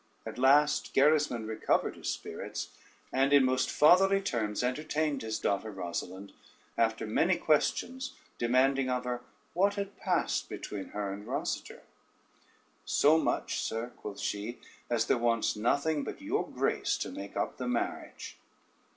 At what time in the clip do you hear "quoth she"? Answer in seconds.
13.95-14.57